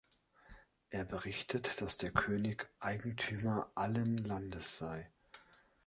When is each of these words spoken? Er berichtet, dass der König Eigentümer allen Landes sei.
Er 0.89 1.05
berichtet, 1.05 1.79
dass 1.79 1.95
der 1.97 2.09
König 2.09 2.67
Eigentümer 2.79 3.71
allen 3.75 4.17
Landes 4.17 4.79
sei. 4.79 5.11